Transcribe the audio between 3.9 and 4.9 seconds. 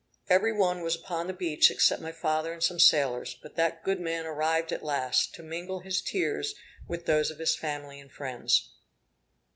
man arrived at